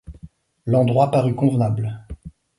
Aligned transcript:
L’endroit 0.65 1.11
parut 1.11 1.35
convenable 1.35 2.07